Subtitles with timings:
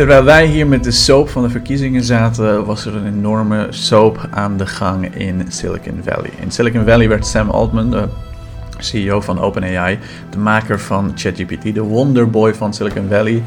[0.00, 4.28] Terwijl wij hier met de soap van de verkiezingen zaten, was er een enorme soap
[4.30, 6.30] aan de gang in Silicon Valley.
[6.40, 8.08] In Silicon Valley werd Sam Altman, de
[8.78, 9.98] CEO van OpenAI,
[10.30, 13.42] de maker van ChatGPT, de wonderboy van Silicon Valley,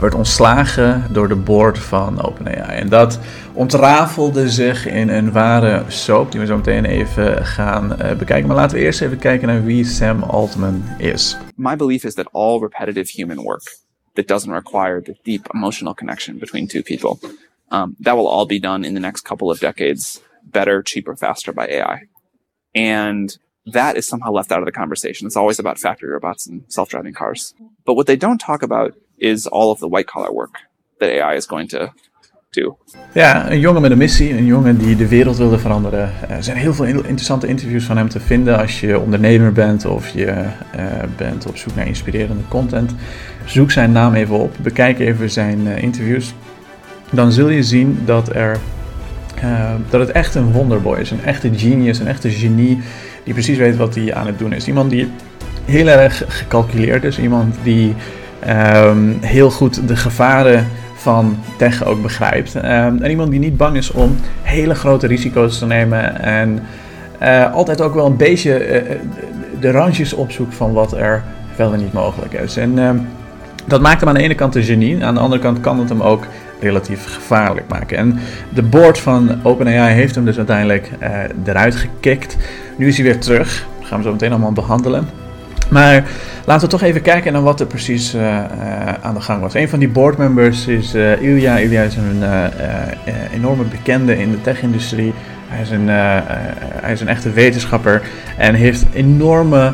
[0.00, 2.78] werd ontslagen door de board van OpenAI.
[2.78, 3.18] En dat
[3.52, 8.46] ontrafelde zich in een ware soap, die we zo meteen even gaan uh, bekijken.
[8.46, 11.36] Maar laten we eerst even kijken naar wie Sam Altman is.
[11.56, 13.83] My belief is that all repetitive human work
[14.14, 17.20] that doesn't require the deep emotional connection between two people,
[17.70, 21.52] um, that will all be done in the next couple of decades, better, cheaper, faster
[21.52, 22.02] by AI.
[22.74, 25.26] And that is somehow left out of the conversation.
[25.26, 27.54] It's always about factory robots and self-driving cars.
[27.84, 30.54] But what they don't talk about is all of the white collar work
[31.00, 31.92] that AI is going to
[32.50, 32.76] do.
[33.12, 36.28] Ja, een jongen met een missie, een jongen die de wereld wilde veranderen.
[36.28, 40.08] Er zijn heel veel interessante interviews van hem te vinden als je ondernemer bent of
[40.08, 40.26] je
[40.76, 42.94] uh, bent op zoek naar inspirerende content.
[43.44, 46.34] Zoek zijn naam even op, bekijk even zijn uh, interviews.
[47.10, 48.56] Dan zul je zien dat, er,
[49.44, 52.80] uh, dat het echt een wonderboy is, een echte genius, een echte genie
[53.24, 54.68] die precies weet wat hij aan het doen is.
[54.68, 55.08] Iemand die
[55.64, 57.94] heel erg gecalculeerd is, iemand die
[58.48, 62.54] um, heel goed de gevaren van tech ook begrijpt.
[62.54, 66.60] Um, en iemand die niet bang is om hele grote risico's te nemen en
[67.22, 68.82] uh, altijd ook wel een beetje
[69.60, 71.22] de randjes opzoekt van wat er
[71.56, 72.56] wel en niet mogelijk is.
[72.56, 72.90] En uh,
[73.64, 75.88] dat maakt hem aan de ene kant een genie, aan de andere kant kan het
[75.88, 76.26] hem ook
[76.60, 77.96] relatief gevaarlijk maken.
[77.96, 81.08] En de board van OpenAI heeft hem dus uiteindelijk uh,
[81.44, 82.36] eruit gekikt.
[82.76, 83.66] Nu is hij weer terug.
[83.78, 85.08] Dat gaan we zo meteen allemaal behandelen.
[85.70, 86.04] Maar
[86.44, 88.38] laten we toch even kijken naar wat er precies uh, uh,
[89.00, 89.54] aan de gang was.
[89.54, 91.56] Een van die boardmembers is uh, Ilya.
[91.56, 92.22] Ilya is een
[93.34, 95.12] enorme bekende in de tech-industrie.
[95.48, 98.02] Hij, is een, hij is een echte wetenschapper
[98.36, 99.72] en heeft enorme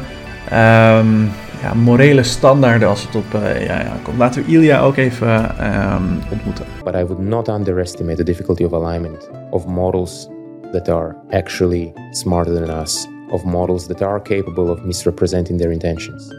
[0.52, 1.30] um,
[1.62, 4.18] ja, morele standaarden als het op ja, ja, komt.
[4.18, 6.64] Laten we Ilya ook even um, ontmoeten.
[6.84, 10.28] But I would not underestimate the difficulty of alignment of models
[10.72, 13.08] that are actually smarter than us.
[13.30, 16.30] of models that are capable of misrepresenting their intentions.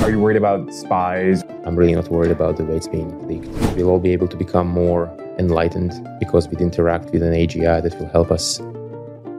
[0.00, 1.42] Are you worried about spies?
[1.64, 3.48] I'm really not worried about the way it's being leaked.
[3.76, 7.98] We'll all be able to become more enlightened because we'd interact with an AGI that
[7.98, 8.60] will help us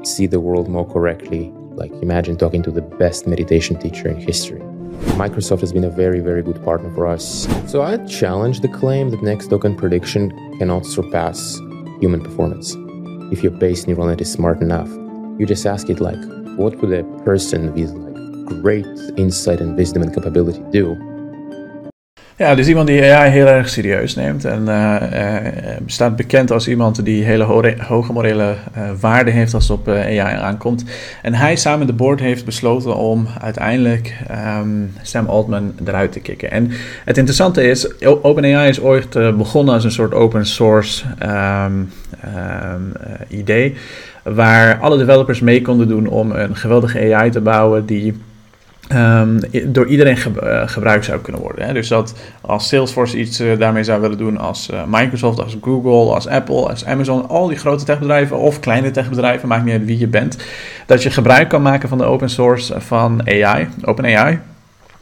[0.03, 1.51] see the world more correctly.
[1.75, 4.61] Like, imagine talking to the best meditation teacher in history.
[5.18, 7.47] Microsoft has been a very, very good partner for us.
[7.66, 11.58] So I challenge the claim that next token prediction cannot surpass
[12.00, 12.75] human performance.
[13.31, 14.90] If your base neural net is smart enough,
[15.40, 16.19] you just ask it, like,
[16.58, 18.85] what would a person with like great
[19.18, 20.96] insight and wisdom and capability do?
[22.37, 25.47] Ja, dus iemand die AI heel erg serieus neemt en uh, uh,
[25.85, 29.87] staat bekend als iemand die hele ho hoge morele uh, waarde heeft als het op
[29.87, 30.83] AI aankomt.
[31.21, 34.13] En hij samen met de board heeft besloten om uiteindelijk
[34.59, 36.51] um, Sam Altman eruit te kicken.
[36.51, 36.71] En
[37.05, 41.91] het interessante is, OpenAI is ooit begonnen als een soort open source um,
[42.73, 42.91] um,
[43.27, 43.75] idee
[44.23, 48.13] waar alle developers mee konden doen om een geweldige AI te bouwen die
[48.93, 51.65] um, door iedereen ge uh, gebruikt zou kunnen worden.
[51.65, 51.73] Hè.
[51.73, 56.13] Dus dat als Salesforce iets uh, daarmee zou willen doen, als uh, Microsoft, als Google,
[56.13, 59.99] als Apple, als Amazon, al die grote techbedrijven of kleine techbedrijven, maakt niet uit wie
[59.99, 60.37] je bent,
[60.85, 64.39] dat je gebruik kan maken van de open source van AI, OpenAI.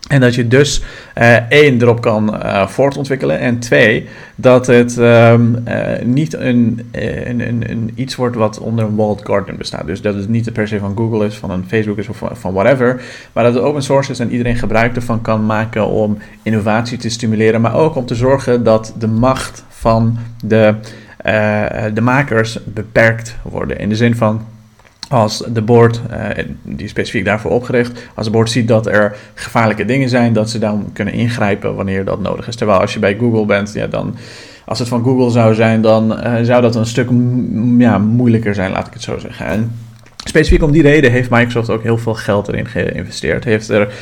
[0.08, 0.84] En dat je dus
[1.18, 3.40] uh, één erop kan uh, voortontwikkelen.
[3.40, 8.86] En twee, dat het um, uh, niet een, een, een, een, iets wordt wat onder
[8.86, 9.86] een walled garden bestaat.
[9.86, 12.30] Dus dat het niet per se van Google is, van een Facebook is of van,
[12.34, 13.02] van whatever.
[13.34, 17.10] Maar dat het open source is en iedereen gebruik ervan kan maken om innovatie te
[17.10, 17.62] stimuleren.
[17.62, 20.76] Maar ook om te zorgen dat de macht van de,
[21.94, 23.80] de makers beperkt worden.
[23.80, 24.42] In de zin van
[25.10, 26.28] als de board, uh,
[26.62, 30.60] die specifiek daarvoor opgericht, als de board ziet dat er gevaarlijke dingen zijn, dat ze
[30.60, 32.56] dan kunnen ingrijpen wanneer dat nodig is.
[32.56, 34.16] Terwijl als je bij Google bent, ja, dan,
[34.66, 37.10] als het van Google zou zijn, dan uh, zou dat een stuk
[37.78, 39.46] ja, moeilijker zijn, laat ik het zo zeggen.
[39.46, 39.72] En
[40.24, 43.44] specifiek om die reden heeft Microsoft ook heel veel geld erin geïnvesteerd.
[43.44, 43.94] Heeft er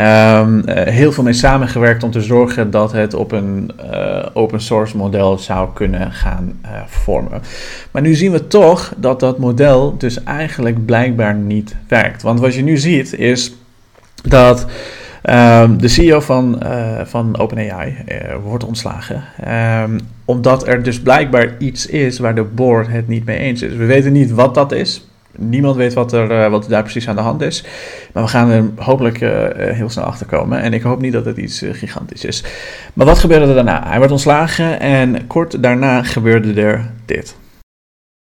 [0.00, 4.60] Um, uh, heel veel mee samengewerkt om te zorgen dat het op een uh, open
[4.60, 7.42] source model zou kunnen gaan uh, vormen.
[7.90, 12.22] Maar nu zien we toch dat dat model dus eigenlijk blijkbaar niet werkt.
[12.22, 13.54] Want wat je nu ziet is
[14.22, 14.66] dat
[15.30, 16.62] um, de CEO van,
[17.04, 17.96] van OpenAI
[18.42, 19.24] wordt ontslagen.
[19.82, 23.74] Um, omdat er dus blijkbaar iets is waar de board het niet mee eens is.
[23.74, 25.06] We weten niet wat dat is.
[25.36, 27.64] Niemand weet wat er, uh, wat daar precies aan de hand is.
[28.12, 30.60] Maar we gaan er hopelijk uh, heel snel achter komen.
[30.60, 32.44] En ik hoop niet dat het iets gigantisch is.
[32.94, 33.82] Maar wat gebeurde er daarna?
[33.88, 37.36] Hij werd ontslagen en kort daarna gebeurde er dit.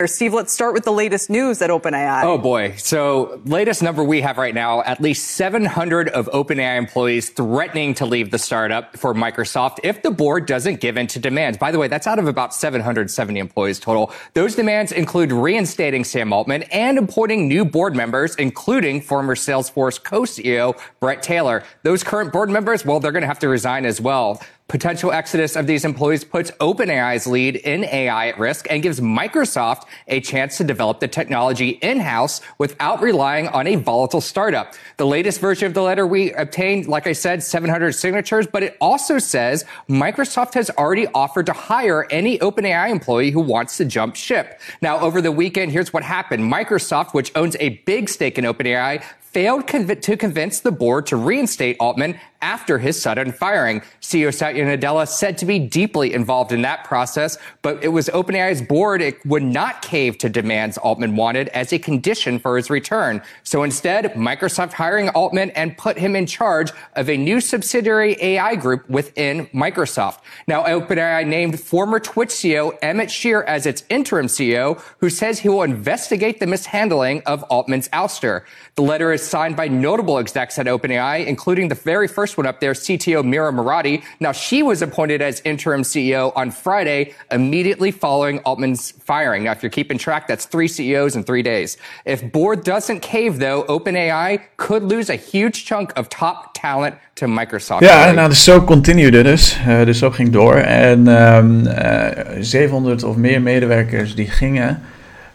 [0.05, 2.23] Steve, let's start with the latest news at OpenAI.
[2.23, 2.75] Oh boy.
[2.77, 8.05] So latest number we have right now, at least 700 of OpenAI employees threatening to
[8.05, 11.57] leave the startup for Microsoft if the board doesn't give in to demands.
[11.57, 14.13] By the way, that's out of about 770 employees total.
[14.35, 20.79] Those demands include reinstating Sam Altman and appointing new board members, including former Salesforce co-CEO
[21.01, 21.65] Brett Taylor.
[21.85, 24.43] Those current board members, well, they're going to have to resign as well.
[24.69, 29.85] Potential exodus of these employees puts OpenAI's lead in AI at risk and gives Microsoft
[30.09, 34.75] a chance to develop the technology in-house without relying on a volatile startup.
[34.97, 38.77] The latest version of the letter we obtained, like I said, 700 signatures, but it
[38.81, 44.17] also says Microsoft has already offered to hire any OpenAI employee who wants to jump
[44.17, 44.61] ship.
[44.83, 46.43] Now, over the weekend, here's what happened.
[46.43, 51.17] Microsoft, which owns a big stake in OpenAI, failed conv- to convince the board to
[51.17, 53.83] reinstate Altman after his sudden firing.
[54.01, 58.63] CEO Satya Nadella said to be deeply involved in that process, but it was OpenAI's
[58.63, 63.23] board it would not cave to demands Altman wanted as a condition for his return.
[63.43, 68.55] So instead, Microsoft hiring Altman and put him in charge of a new subsidiary AI
[68.55, 70.21] group within Microsoft.
[70.47, 75.49] Now, OpenAI named former Twitch CEO Emmett Shear as its interim CEO, who says he
[75.49, 78.45] will investigate the mishandling of Altman's ouster.
[78.77, 82.61] The letter is signed by notable execs at OpenAI, including the very first one up
[82.61, 84.03] there, CTO Mira Murati.
[84.21, 89.45] Now, she was appointed as interim CEO on Friday, immediately following Altman's firing.
[89.45, 91.77] Now, if you're keeping track, that's three CEOs in three days.
[92.05, 97.27] If board doesn't cave, though, OpenAI could lose a huge chunk of top talent to
[97.27, 97.83] Microsoft.
[97.83, 99.59] Ja, nou, de soap continuede dus.
[99.69, 100.55] Uh, de soap ging door.
[100.55, 102.09] En um, uh,
[102.41, 104.83] 700 of meer medewerkers die gingen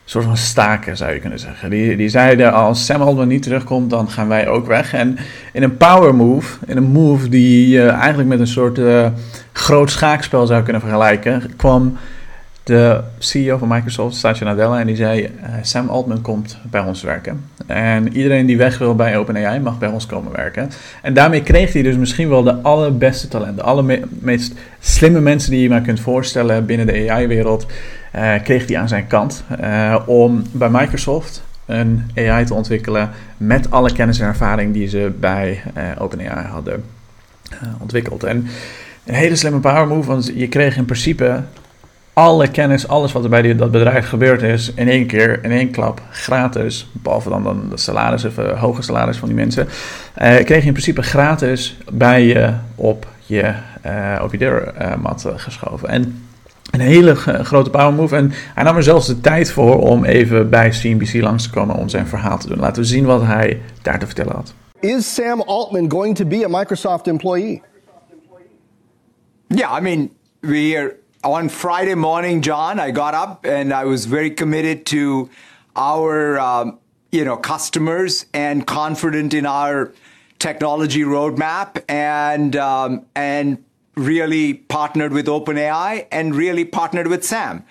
[0.05, 1.69] soort van staken, zou je kunnen zeggen.
[1.69, 4.93] Die, die zeiden, als Sam Altman niet terugkomt, dan gaan wij ook weg.
[4.93, 5.17] En
[5.53, 9.07] in een power move, in een move die je eigenlijk met een soort uh,
[9.51, 11.97] groot schaakspel zou kunnen vergelijken, kwam
[12.63, 15.29] de CEO van Microsoft, Satya Nadella, en die zei: uh,
[15.61, 17.45] Sam Altman komt bij ons werken.
[17.67, 20.69] En iedereen die weg wil bij OpenAI mag bij ons komen werken.
[21.01, 25.61] En daarmee kreeg hij dus misschien wel de allerbeste talenten, de allermeest slimme mensen die
[25.61, 27.65] je maar kunt voorstellen binnen de AI-wereld,
[28.43, 33.91] kreeg hij aan zijn kant uh, om bij Microsoft een AI te ontwikkelen met alle
[33.91, 35.63] kennis en ervaring die ze bij
[35.97, 36.83] OpenAI hadden
[37.79, 38.23] ontwikkeld.
[38.23, 38.47] En
[39.05, 41.43] een hele slimme power move, want je kreeg in principe
[42.13, 45.71] alle kennis, alles wat er bij dat bedrijf gebeurd is, in één keer, in één
[45.71, 46.89] klap, gratis.
[46.91, 49.67] Behalve dan, dan de salaris, of hoge salaris van die mensen.
[49.67, 53.53] Uh, kreeg je in principe gratis bij je op je,
[53.85, 55.89] uh, op je deurmat geschoven.
[55.89, 56.23] En
[56.71, 58.15] een hele grote power move.
[58.15, 61.75] En hij nam er zelfs de tijd voor om even bij CNBC langs te komen
[61.75, 62.59] om zijn verhaal te doen.
[62.59, 64.53] Laten we zien wat hij daar te vertellen had.
[64.79, 67.61] Is Sam Altman going to be a Microsoft employee?
[69.47, 70.09] Yeah, I mean,
[70.39, 75.29] we're on Friday morning, John, I got up and I was very committed to
[75.75, 76.79] our, um,
[77.11, 79.91] you know, customers and confident in our
[80.39, 83.57] technology roadmap and um, and
[83.95, 87.65] really partnered with OpenAI and really partnered with Sam.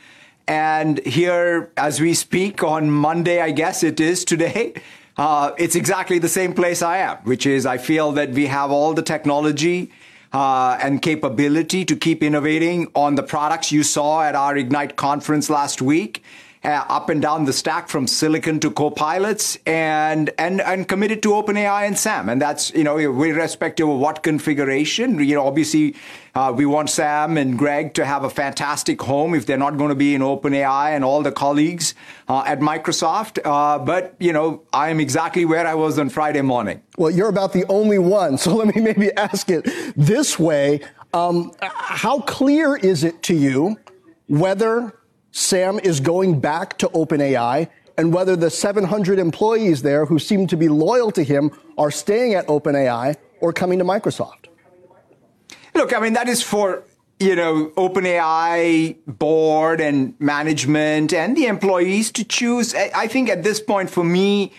[0.46, 4.74] And here, as we speak on Monday, I guess it is today,
[5.16, 8.70] uh, it's exactly the same place I am, which is I feel that we have
[8.70, 9.92] all the technology
[10.32, 15.50] uh, and capability to keep innovating on the products you saw at our Ignite conference
[15.50, 16.22] last week.
[16.62, 21.30] Uh, up and down the stack from silicon to co-pilots and and and committed to
[21.30, 25.94] OpenAI and SAM and that's you know irrespective of what configuration you know obviously
[26.34, 29.88] uh, we want Sam and Greg to have a fantastic home if they're not going
[29.88, 31.94] to be in OpenAI and all the colleagues
[32.28, 33.40] uh, at Microsoft.
[33.44, 36.82] Uh, but, you know, I am exactly where I was on Friday morning.
[36.96, 38.38] Well, you're about the only one.
[38.38, 40.80] So let me maybe ask it this way.
[41.12, 43.78] Um, how clear is it to you
[44.28, 44.94] whether
[45.32, 50.56] Sam is going back to OpenAI and whether the 700 employees there who seem to
[50.56, 54.46] be loyal to him are staying at OpenAI or coming to Microsoft?
[55.74, 56.82] Look, I mean, that is for,
[57.18, 62.74] you know, OpenAI board and management and the employees to choose.
[62.74, 64.52] I think at this point for me,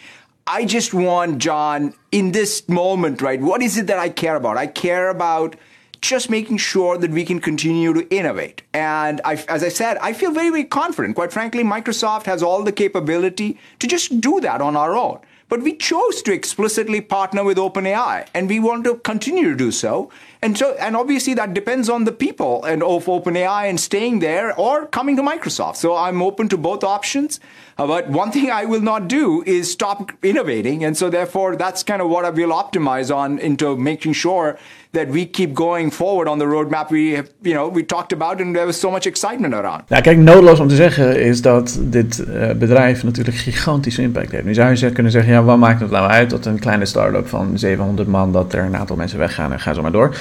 [0.47, 3.39] I just want, John, in this moment, right?
[3.39, 4.57] What is it that I care about?
[4.57, 5.55] I care about
[6.01, 8.63] just making sure that we can continue to innovate.
[8.73, 11.15] And I, as I said, I feel very, very confident.
[11.15, 15.19] Quite frankly, Microsoft has all the capability to just do that on our own.
[15.51, 19.69] but we chose to explicitly partner with OpenAI, and we want to continue to do
[19.69, 20.09] so.
[20.41, 24.57] And so, and obviously that depends on the people and of OpenAI and staying there
[24.57, 25.75] or coming to Microsoft.
[25.75, 27.41] So I'm open to both options.
[27.77, 31.83] Uh, but one thing I will not do is stop innovating, and so therefore that's
[31.83, 34.57] kind of what I will optimize on into making sure
[34.91, 38.41] that we keep going forward on the roadmap we have, you know we talked about
[38.41, 39.81] and there was so much excitement around.
[39.87, 44.43] Ja, kijk, noodloos om te zeggen is dat dit uh, bedrijf natuurlijk gigantische impact heeft.
[44.43, 47.27] Nu zou je kunnen zeggen, ja, wat maakt het nou uit dat een kleine start-up
[47.27, 50.15] van 700 man, dat er een aantal mensen weggaan en ga zo maar door.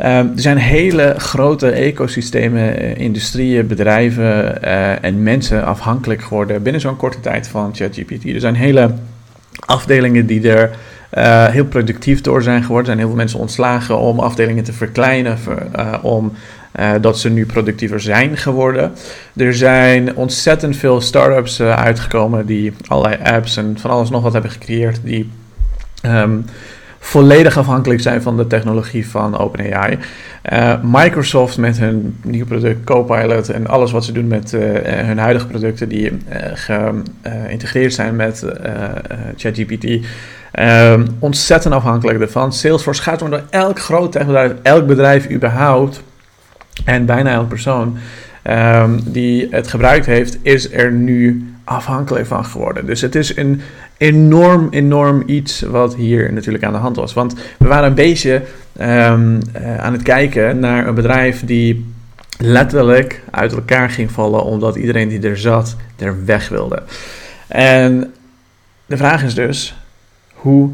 [0.00, 4.62] Uh, er zijn hele grote ecosystemen, uh, industrieën, bedrijven
[5.02, 8.24] en mensen afhankelijk geworden binnen zo'n korte tijd van ChatGPT.
[8.24, 8.90] Er zijn hele
[9.66, 10.70] afdelingen die er
[11.18, 12.78] uh, heel productief door zijn geworden.
[12.78, 15.38] Er zijn heel veel mensen ontslagen om afdelingen te verkleinen,
[15.76, 16.32] uh, om
[16.80, 18.92] uh, dat ze nu productiever zijn geworden.
[19.36, 24.50] Er zijn ontzettend veel startups uitgekomen die allerlei apps en van alles nog wat hebben
[24.50, 25.30] gecreëerd die
[26.06, 26.44] um,
[26.98, 29.98] volledig afhankelijk zijn van de technologie van OpenAI.
[30.82, 34.50] Microsoft met hun nieuw product Copilot en alles wat ze doen met
[34.84, 36.18] hun huidige producten die
[36.54, 38.44] geïntegreerd zijn met
[39.36, 40.06] ChatGPT.
[40.60, 42.52] Um, ontzettend afhankelijk ervan.
[42.52, 46.02] Salesforce gaat door elk groot techbedrijf, elk bedrijf überhaupt.
[46.84, 47.96] En bijna elke persoon
[48.44, 52.86] um, die het gebruikt heeft, is er nu afhankelijk van geworden.
[52.86, 53.60] Dus het is een
[53.96, 57.14] enorm, enorm iets wat hier natuurlijk aan de hand was.
[57.14, 58.42] Want we waren een beetje
[58.80, 61.92] um, uh, aan het kijken naar een bedrijf die
[62.38, 66.82] letterlijk uit elkaar ging vallen omdat iedereen die er zat er weg wilde.
[67.48, 68.14] En
[68.86, 69.76] de vraag is dus,
[70.42, 70.70] hoe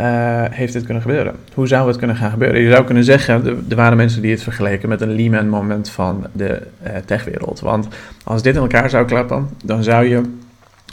[0.00, 1.34] uh, heeft dit kunnen gebeuren?
[1.54, 2.60] Hoe zou het kunnen gaan gebeuren?
[2.60, 6.26] Je zou kunnen zeggen, er waren mensen die het vergeleken met een Lehman moment van
[6.32, 7.60] de uh, techwereld.
[7.60, 7.88] Want
[8.24, 10.20] als dit in elkaar zou klappen, dan zou je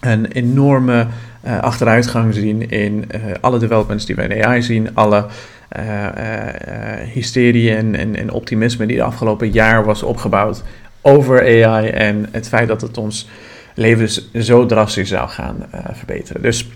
[0.02, 1.08] een enorme
[1.46, 3.06] uh, achteruitgang zien in
[3.42, 5.26] alle developments die we in AI zien, alle
[7.14, 10.64] hysterie en, en, en optimisme die de afgelopen jaar was opgebouwd
[11.02, 13.30] over AI en het feit dat het ons
[13.76, 14.10] leven
[14.44, 15.56] zo drastisch zou gaan
[15.94, 16.42] verbeteren.
[16.42, 16.68] Dus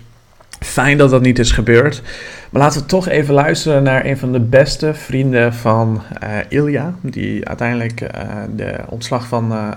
[0.60, 2.02] Fijn dat dat niet is gebeurd.
[2.50, 6.94] Maar laten we toch even luisteren naar een van de beste vrienden van uh, Ilja.
[7.00, 8.08] Die uiteindelijk uh,
[8.56, 9.68] de ontslag van uh,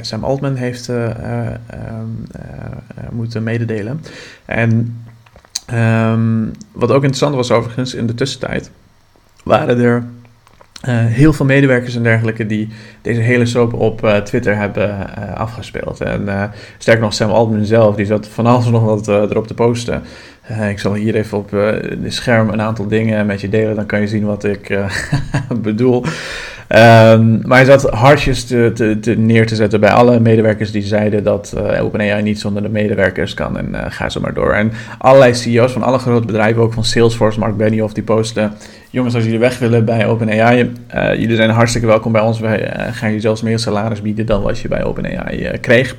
[0.00, 0.90] Sam Altman heeft
[3.10, 4.00] moeten mededelen.
[4.44, 5.02] En
[5.74, 8.70] um, wat ook interessant was overigens in de tussentijd.
[9.44, 10.04] Waren er
[10.88, 12.68] uh, heel veel medewerkers en dergelijke die
[13.02, 16.00] deze hele soap op uh, Twitter hebben uh, afgespeeld.
[16.00, 20.02] En sterker nog, Sam Altman zelf, die zat van alles nog wat erop te posten.
[20.70, 24.00] ik zal hier even op de scherm een aantal dingen met je delen, dan kan
[24.00, 24.78] je zien wat ik
[25.62, 26.04] bedoel.
[26.76, 31.24] Um, maar hij zat hartjes te, te, neer te zetten bij alle medewerkers die zeiden
[31.24, 33.58] dat uh, OpenAI niet zonder de medewerkers kan.
[33.58, 34.52] En uh, ga zo maar door.
[34.52, 38.52] En allerlei CEO's van alle grote bedrijven, ook van Salesforce, Mark Benioff, die posten...
[38.92, 42.40] Jongens, als jullie weg willen bij OpenAI, uh, jullie zijn hartstikke welkom bij ons.
[42.40, 45.96] Wij gaan je zelfs meer salaris bieden dan wat je bij OpenAI kreeg.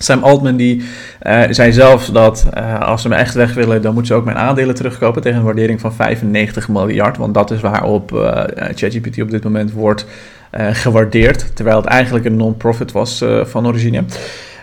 [0.00, 0.82] Sam Altman die
[1.22, 4.24] uh, zei zelf dat uh, als ze me echt weg willen, dan moeten ze ook
[4.24, 7.16] mijn aandelen terugkopen tegen een waardering van 95 miljard.
[7.16, 8.42] Want dat is waarop uh,
[8.74, 10.06] ChatGPT op dit moment wordt
[10.56, 11.56] gewaardeerd.
[11.56, 14.04] Terwijl het eigenlijk een non-profit was van origine.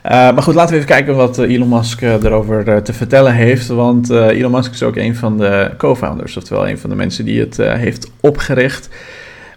[0.04, 3.68] maar goed, laten we even kijken wat Elon Musk erover te vertellen heeft.
[3.68, 7.40] Want Elon Musk is ook een van de co-founders, oftewel een van de mensen die
[7.40, 8.90] het heeft opgericht.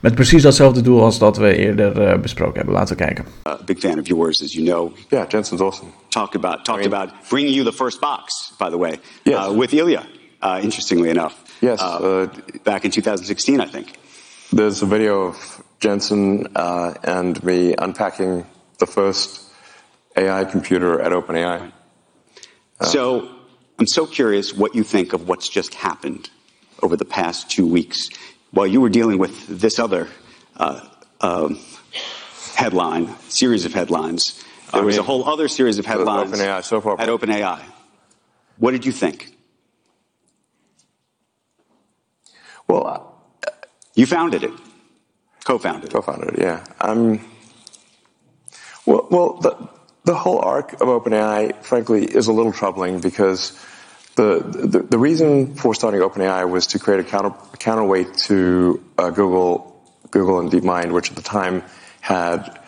[0.04, 2.74] Met precies datzelfde doel als dat we eerder uh, besproken hebben.
[2.74, 3.24] Laten we kijken.
[3.46, 4.92] A big fan of yours, as you know.
[5.08, 5.90] Yeah, Jensen's awesome.
[6.08, 8.98] Talk about talked I mean, about bringing you the first box, by the way.
[9.22, 9.46] Yes.
[9.46, 10.06] Uh, with Ilya,
[10.40, 11.32] uh, interestingly enough.
[11.60, 11.80] Yes.
[11.80, 12.26] Uh, uh,
[12.62, 13.86] back in 2016, I think.
[14.50, 18.44] There's a video of Jensen uh, and me unpacking
[18.78, 19.40] the first
[20.16, 21.72] AI computer at OpenAI.
[22.80, 23.28] so
[23.78, 26.28] I'm so curious what you think of what's just happened
[26.82, 28.10] over the past two weeks
[28.54, 30.08] while you were dealing with this other
[30.56, 30.80] uh,
[31.20, 31.58] um,
[32.54, 34.42] headline, series of headlines,
[34.72, 37.00] there I was mean, a whole other series of headlines OpenAI, so far.
[37.00, 37.60] at OpenAI.
[38.58, 39.36] What did you think?
[42.68, 43.50] Well, uh,
[43.94, 44.52] you founded it,
[45.44, 45.92] co-founded it.
[45.92, 46.64] Co-founded it, yeah.
[46.80, 47.20] Um,
[48.86, 49.68] well, well, the,
[50.04, 53.58] the whole arc of OpenAI, frankly, is a little troubling because
[54.16, 59.82] the, the, reason for starting OpenAI was to create a counter, counterweight to uh, Google,
[60.10, 61.64] Google and DeepMind, which at the time
[62.00, 62.60] had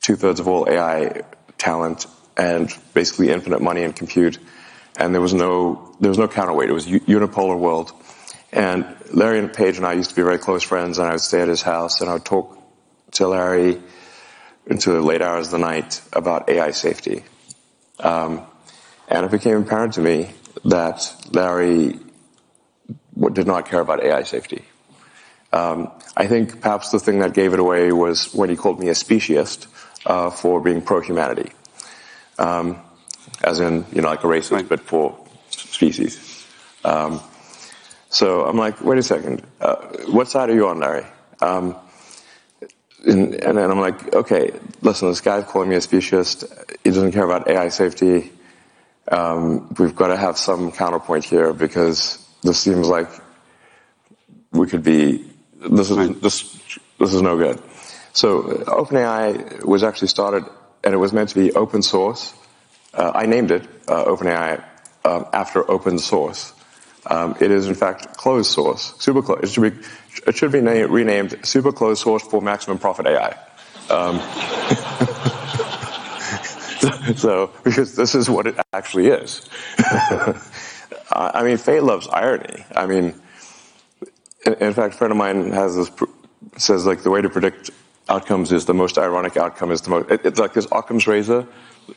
[0.00, 1.22] two thirds of all AI
[1.56, 2.06] talent
[2.36, 4.38] and basically infinite money and compute.
[4.98, 6.68] And there was no, there was no counterweight.
[6.68, 7.92] It was a unipolar world.
[8.52, 11.20] And Larry and Paige and I used to be very close friends, and I would
[11.20, 12.58] stay at his house and I would talk
[13.12, 13.80] to Larry
[14.66, 17.24] into the late hours of the night about AI safety.
[18.00, 18.42] Um,
[19.08, 20.30] and it became apparent to me
[20.64, 21.98] that Larry
[23.32, 24.64] did not care about AI safety.
[25.52, 28.88] Um, I think perhaps the thing that gave it away was when he called me
[28.88, 29.66] a speciesist
[30.06, 31.52] uh, for being pro-humanity,
[32.38, 32.80] um,
[33.44, 34.68] as in you know like a racist, right.
[34.68, 35.18] but for
[35.50, 36.46] species.
[36.84, 37.20] Um,
[38.08, 39.76] so I'm like, wait a second, uh,
[40.08, 41.06] what side are you on, Larry?
[41.40, 41.76] Um,
[43.06, 46.44] and, and, then I'm like, okay, listen, this guy's calling me a speciesist.
[46.84, 48.30] He doesn't care about AI safety.
[49.08, 53.08] Um, we've got to have some counterpoint here because this seems like
[54.52, 55.30] we could be
[55.70, 56.58] this is this
[56.98, 57.60] this is no good.
[58.12, 60.44] So OpenAI was actually started,
[60.84, 62.34] and it was meant to be open source.
[62.92, 64.62] Uh, I named it uh, OpenAI
[65.04, 66.52] um, after open source.
[67.06, 69.44] Um, it is in fact closed source, super closed.
[69.44, 69.86] It should be
[70.26, 73.36] it should be named, renamed super closed source for maximum profit AI.
[73.90, 74.20] Um,
[77.16, 79.48] so because this is what it actually is.
[81.14, 82.64] I mean, fate loves irony.
[82.74, 83.14] I mean,
[84.46, 85.90] in, in, fact, a friend of mine has this
[86.56, 87.70] says like the way to predict
[88.08, 90.10] outcomes is the most ironic outcome is the most.
[90.10, 91.46] It, it's like this Occam's razor,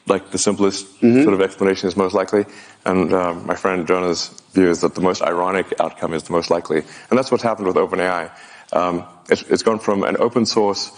[0.07, 1.23] like the simplest mm-hmm.
[1.23, 2.45] sort of explanation is most likely.
[2.85, 6.49] And um, my friend Jonah's view is that the most ironic outcome is the most
[6.49, 8.31] likely, and that's what's happened with OpenAI.
[8.73, 10.91] Um, it's, it's gone from an open source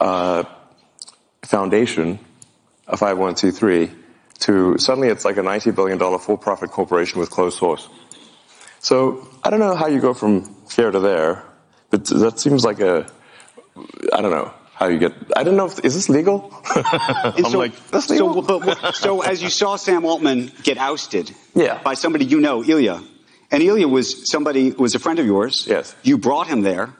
[0.00, 0.44] uh,
[1.42, 2.18] foundation,
[2.86, 3.94] a 501c3,
[4.40, 7.88] to suddenly it's like a $90 billion for profit corporation with closed source.
[8.80, 11.42] So I don't know how you go from here to there,
[11.90, 13.06] but that seems like a,
[14.12, 15.14] I don't know how you get.
[15.36, 16.52] I don't know if is this legal.
[16.74, 18.44] I'm so, like, that's legal.
[18.44, 21.80] So, but, so as you saw Sam Altman get ousted, yeah.
[21.82, 23.02] by somebody you know, Ilya,
[23.50, 25.66] and Ilya was somebody was a friend of yours.
[25.66, 26.92] Yes, you brought him there.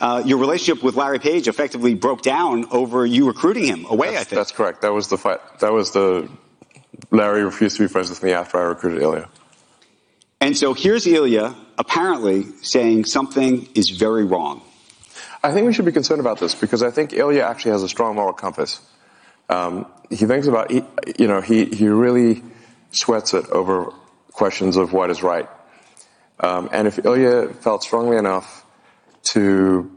[0.00, 4.10] Uh, your relationship with Larry Page effectively broke down over you recruiting him away.
[4.10, 4.82] That's, I think that's correct.
[4.82, 5.38] That was the fight.
[5.60, 6.28] That was the
[7.10, 9.28] Larry refused to be friends with me after I recruited Ilya.
[10.40, 14.62] And so here's Ilya apparently saying something is very wrong.
[15.42, 17.88] I think we should be concerned about this because I think Ilya actually has a
[17.88, 18.80] strong moral compass.
[19.48, 20.82] Um, he thinks about, he,
[21.18, 22.42] you know, he, he really
[22.90, 23.92] sweats it over
[24.32, 25.48] questions of what is right.
[26.40, 28.61] Um, and if Ilya felt strongly enough
[29.24, 29.90] to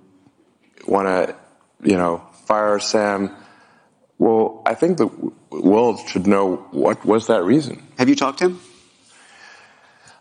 [0.87, 1.35] want to,
[1.83, 3.35] you know, fire Sam,
[4.17, 5.07] well, I think the
[5.51, 7.81] world should know what was that reason.
[7.97, 8.61] Have you talked to him?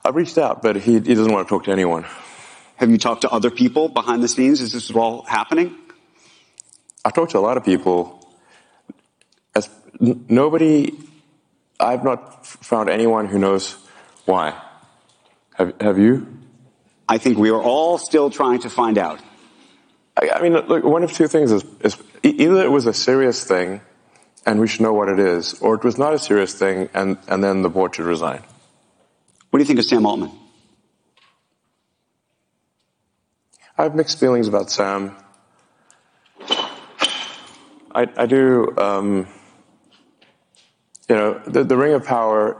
[0.04, 2.04] I've reached out, but he, he doesn't want to talk to anyone.
[2.76, 4.60] Have you talked to other people behind the scenes?
[4.60, 5.76] Is this all happening?
[7.04, 8.20] I've talked to a lot of people.
[9.54, 10.92] As n- nobody,
[11.78, 13.76] I've not found anyone who knows
[14.24, 14.60] why.
[15.54, 16.26] Have, have you?
[17.08, 19.20] I think we are all still trying to find out.
[20.16, 23.44] I, I mean, look, one of two things is, is either it was a serious
[23.44, 23.80] thing
[24.46, 27.18] and we should know what it is, or it was not a serious thing and,
[27.28, 28.42] and then the board should resign.
[29.50, 30.30] What do you think of Sam Altman?
[33.76, 35.16] I have mixed feelings about Sam.
[37.94, 39.28] I, I do, um,
[41.08, 42.56] you know, the, the ring of power,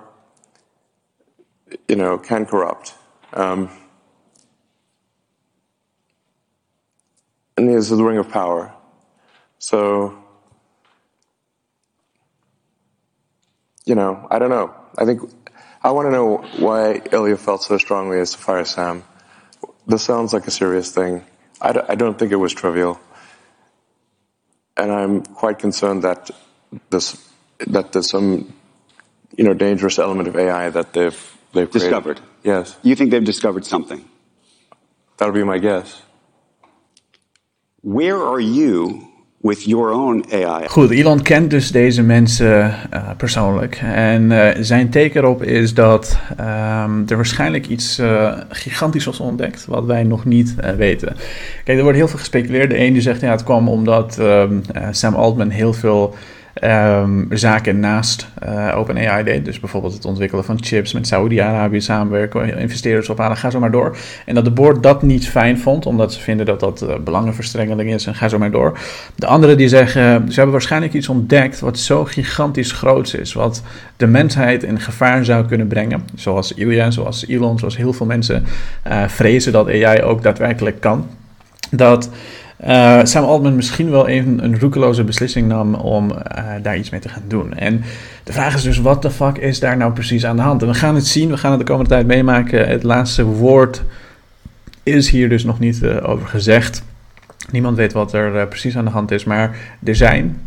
[1.89, 2.95] you know, can corrupt.
[3.33, 3.71] Um,
[7.57, 8.73] and there's the ring of power.
[9.59, 10.19] So,
[13.85, 14.75] you know, I don't know.
[14.99, 15.21] I think
[15.83, 19.05] I want to know why Ilya felt so strongly as to fire Sam.
[19.87, 21.25] This sounds like a serious thing.
[21.61, 22.99] I d- I don't think it was trivial,
[24.77, 26.31] and I'm quite concerned that
[26.91, 27.17] this
[27.67, 28.53] that there's some
[29.37, 32.19] you know dangerous element of AI that they've they've discovered.
[32.19, 32.31] Created.
[32.45, 34.05] Yes, you think they've discovered something?
[35.17, 36.03] That'll be my guess.
[37.85, 39.13] Where are you
[39.45, 40.69] with your own AI.
[40.69, 43.81] Goed, Elon kent dus deze mensen uh, persoonlijk.
[43.83, 49.67] En uh, zijn teken erop is dat um, er waarschijnlijk iets uh, gigantisch was ontdekt,
[49.67, 51.17] wat wij nog niet weten.
[51.65, 52.71] Kijk, er wordt heel veel gespeculeerd.
[52.71, 56.15] De een die zegt, ja, het kwam omdat um, Sam Altman heel veel
[56.63, 59.45] um, zaken naast uh, OpenAI deed.
[59.45, 63.97] Dus bijvoorbeeld het ontwikkelen van chips met Saudi-Arabië samenwerken, investeerders ophalen, ga zo maar door.
[64.27, 67.93] En dat de board dat niet fijn vond, omdat ze vinden dat dat uh, belangenverstrengeling
[67.93, 68.79] is en ga zo maar door.
[69.15, 73.63] De anderen die zeggen, ze hebben waarschijnlijk iets ontdekt wat zo gigantisch groot is, wat
[73.97, 76.03] de mensheid in gevaar zou kunnen brengen.
[76.15, 78.45] Zoals Ilya, zoals Elon, zoals heel veel mensen
[78.89, 81.07] uh, vrezen dat AI ook daadwerkelijk kan.
[81.71, 82.11] Dat
[82.67, 86.19] uh, Sam Altman misschien wel even een roekeloze beslissing nam om uh,
[86.63, 87.55] daar iets mee te gaan doen.
[87.55, 87.83] En
[88.25, 90.63] de vraag is dus, wat de fuck is daar nou precies aan de hand?
[90.63, 92.69] En we gaan het zien, we gaan het de komende tijd meemaken.
[92.69, 93.83] Het laatste woord
[94.83, 96.83] is hier dus nog niet uh, over gezegd.
[97.51, 100.41] Niemand weet wat er precies aan de hand is, maar er zijn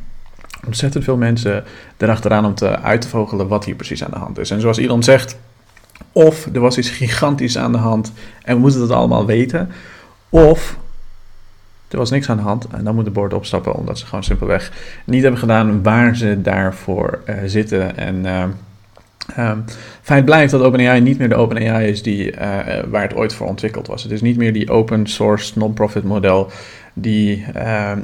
[0.66, 1.64] ontzettend veel mensen
[1.98, 4.52] erachteraan om te uit te vogelen wat hier precies aan de hand is.
[4.52, 5.38] En zoals Elon zegt,
[6.12, 8.12] Of er was iets gigantisch aan de hand
[8.44, 9.70] en we moeten het allemaal weten.
[10.30, 10.78] Of
[11.90, 14.24] er was niks aan de hand en dan moet de board opstappen omdat ze gewoon
[14.24, 14.72] simpelweg
[15.06, 17.98] niet hebben gedaan waar ze daarvoor uh, zitten.
[17.98, 18.44] En uh,
[19.50, 19.64] um,
[20.02, 22.40] feit blijft dat OpenAI niet meer de OpenAI is die, uh,
[22.90, 24.04] waar het ooit voor ontwikkeld was.
[24.04, 26.52] Het is niet meer die open source non-profit model
[26.94, 27.46] die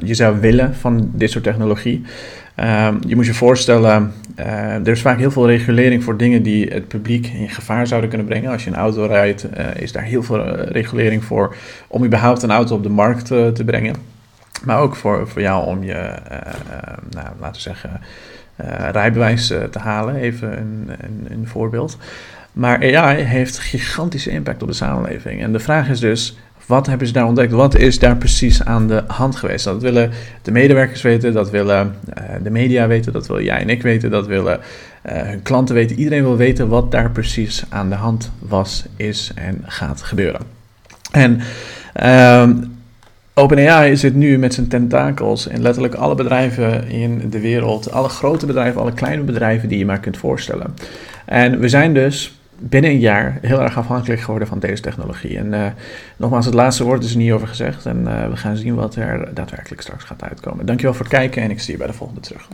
[0.04, 2.04] je zou willen van dit soort technologie.
[2.60, 6.66] Um, je moet je voorstellen, uh, er is vaak heel veel regulering voor dingen die
[6.66, 8.50] het publiek in gevaar zouden kunnen brengen.
[8.50, 11.56] Als je een auto rijdt, uh, is daar heel veel regulering voor
[11.88, 13.94] om überhaupt een auto op de markt te brengen.
[14.64, 16.14] Maar ook voor, voor jou om je,
[17.10, 18.00] nou, laten we zeggen,
[18.92, 20.16] rijbewijs te halen.
[20.16, 21.98] Even een, een, een voorbeeld.
[22.52, 25.42] Maar AI heeft gigantische impact op de samenleving.
[25.42, 27.52] En de vraag is dus, wat hebben ze daar ontdekt?
[27.52, 29.64] Wat is daar precies aan de hand geweest?
[29.64, 30.10] Dat willen
[30.42, 34.10] de medewerkers weten, dat willen uh, de media weten, dat wil jij en ik weten,
[34.10, 35.98] dat willen uh, hun klanten weten.
[35.98, 40.40] Iedereen wil weten wat daar precies aan de hand was, is en gaat gebeuren.
[41.10, 41.40] En
[42.40, 42.72] um,
[43.34, 47.92] OpenAI zit nu met zijn tentakels in letterlijk alle bedrijven in de wereld.
[47.92, 50.74] Alle grote bedrijven, alle kleine bedrijven die je maar kunt voorstellen.
[51.24, 55.38] En we zijn dus binnen een jaar heel erg afhankelijk geworden van deze technologie.
[55.38, 55.66] En uh,
[56.16, 57.86] nogmaals, het laatste woord is er niet over gezegd.
[57.86, 60.66] En uh, we gaan zien wat er daadwerkelijk straks gaat uitkomen.
[60.66, 62.48] Dankjewel voor het kijken en ik zie je bij de volgende terug.